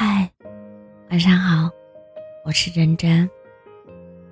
[0.00, 0.30] 嗨，
[1.10, 1.68] 晚上好，
[2.44, 3.28] 我是真真。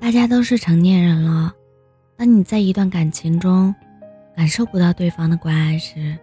[0.00, 1.54] 大家都是成年人了，
[2.16, 3.72] 当你在一段感情中
[4.34, 6.18] 感受不到对方的关爱时，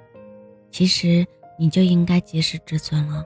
[0.71, 1.25] 其实
[1.57, 3.23] 你就应该及时止损了。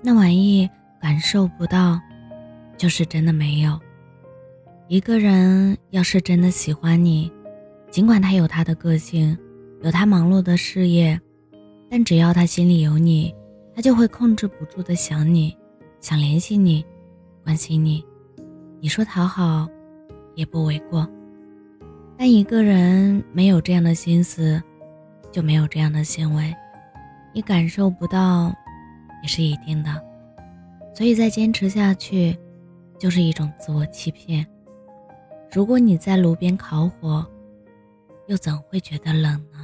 [0.00, 0.70] 那玩意
[1.02, 2.00] 感受不到，
[2.76, 3.76] 就是真的没有。
[4.86, 7.28] 一个人要是真的喜欢你，
[7.90, 9.36] 尽管他有他的个性，
[9.82, 11.20] 有他忙碌的事业，
[11.90, 13.34] 但只要他心里有你。
[13.74, 15.56] 他就会控制不住的想你，
[16.00, 16.84] 想联系你，
[17.42, 18.04] 关心你。
[18.80, 19.68] 你说讨好，
[20.34, 21.08] 也不为过。
[22.16, 24.62] 但一个人没有这样的心思，
[25.32, 26.54] 就没有这样的行为。
[27.32, 28.54] 你感受不到，
[29.22, 30.00] 也是一定的。
[30.94, 32.38] 所以再坚持下去，
[32.98, 34.46] 就是一种自我欺骗。
[35.52, 37.26] 如果你在炉边烤火，
[38.28, 39.63] 又怎会觉得冷呢？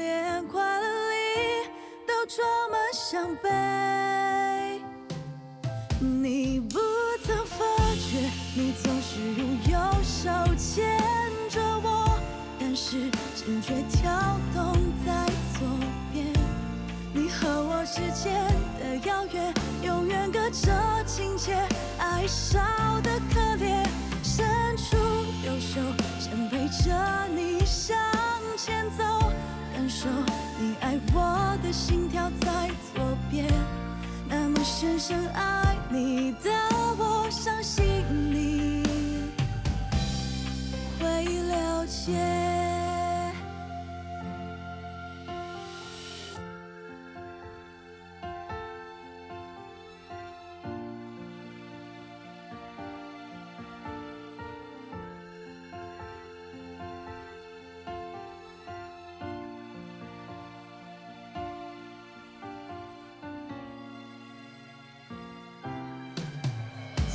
[2.91, 3.49] 伤悲。
[5.99, 6.77] 你不
[7.23, 10.97] 曾发觉，你总是用右手牵
[11.49, 12.19] 着我，
[12.59, 14.11] 但是心却跳
[14.53, 14.73] 动
[15.05, 15.67] 在左
[16.11, 16.25] 边。
[17.13, 18.33] 你和我之间
[18.79, 21.55] 的遥远，永远隔着情节，
[21.97, 22.59] 爱少
[23.01, 23.85] 的可怜，
[24.23, 24.45] 伸
[24.75, 24.97] 出
[25.45, 25.79] 右手。
[26.19, 27.97] 想陪着你向
[28.57, 29.03] 前走，
[29.73, 30.07] 感受
[30.59, 31.40] 你爱我
[31.71, 33.47] 心跳在左边，
[34.27, 35.50] 那么深深爱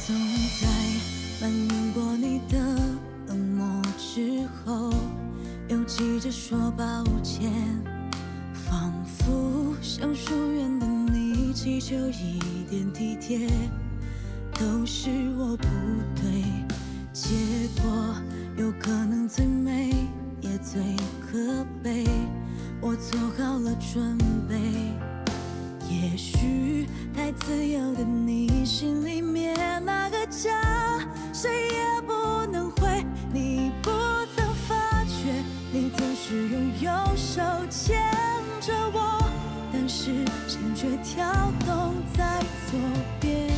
[0.07, 0.15] 总
[0.61, 0.69] 在
[1.41, 2.57] 埋怨过你的
[3.27, 4.95] 冷漠之后，
[5.69, 7.51] 又急着说抱歉，
[8.53, 12.39] 仿佛向疏远的你祈求一
[12.71, 13.49] 点体贴，
[14.55, 15.67] 都是我不
[16.15, 16.45] 对，
[17.13, 17.33] 结
[17.83, 18.15] 果
[18.57, 19.93] 有可能最美
[20.41, 20.81] 也最
[21.21, 22.05] 可悲，
[22.81, 24.36] 我做好了准备。
[26.57, 30.51] 也许太自由的你，心里面那个家，
[31.33, 33.05] 谁也不能回。
[33.33, 33.91] 你不
[34.35, 34.75] 曾发
[35.05, 35.33] 觉，
[35.71, 38.11] 你总是用右手牵
[38.61, 39.23] 着我，
[39.73, 41.31] 但是心却跳
[41.67, 42.41] 动在
[42.71, 42.79] 左
[43.21, 43.51] 边。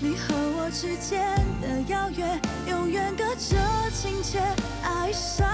[0.00, 3.56] 你和我之间的遥远，永远隔着
[3.92, 4.40] 情切，
[4.82, 5.44] 爱少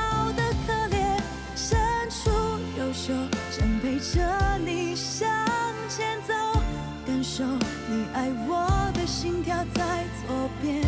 [7.26, 7.44] 手
[7.88, 10.80] 你爱我的心跳在左边，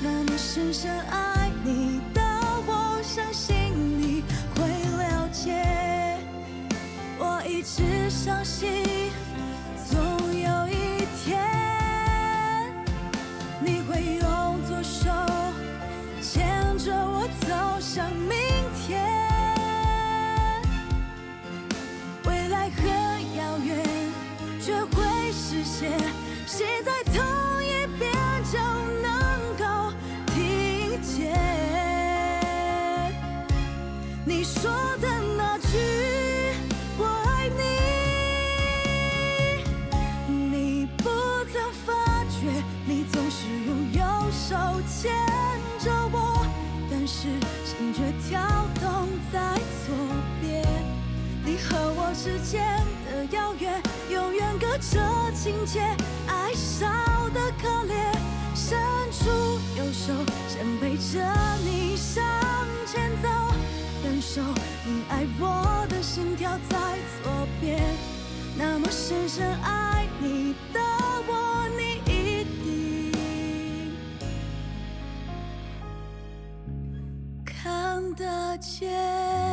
[0.00, 2.20] 那么深深爱你的
[2.66, 4.22] 我，相信你
[4.54, 4.68] 会
[5.02, 6.20] 了解。
[7.18, 9.10] 我一直相信，
[9.88, 9.98] 总
[10.38, 11.40] 有一天，
[13.58, 15.10] 你会用左手
[16.20, 18.12] 牵着我走向
[25.64, 25.88] 写
[26.84, 27.24] 在同
[27.64, 28.12] 一边
[28.52, 28.58] 就
[29.02, 29.10] 能
[29.56, 29.64] 够
[30.26, 31.32] 听见
[34.26, 34.70] 你说
[35.00, 35.68] 的那句
[36.98, 37.62] 我爱你。
[40.28, 41.04] 你不
[41.52, 41.54] 曾
[41.86, 41.92] 发
[42.24, 42.36] 觉，
[42.86, 44.00] 你总是用右
[44.30, 44.54] 手
[44.86, 45.12] 牵
[45.80, 46.46] 着我，
[46.90, 47.28] 但是
[47.64, 48.40] 心却跳
[48.80, 49.38] 动在
[49.86, 49.94] 左
[50.40, 50.62] 边。
[51.44, 52.62] 你和我之间
[53.06, 53.82] 的遥远，
[54.58, 55.80] 隔着情节。
[56.26, 56.86] 爱少
[57.30, 58.12] 的可怜，
[58.54, 58.78] 伸
[59.12, 59.30] 出
[59.76, 60.12] 右手，
[60.48, 61.22] 想陪着
[61.64, 62.24] 你向
[62.86, 63.28] 前走。
[64.02, 64.42] 感受，
[64.84, 67.80] 你爱我的心跳在左边，
[68.56, 70.80] 那么深深爱你的
[71.26, 73.12] 我，你一定
[77.44, 79.43] 看得见。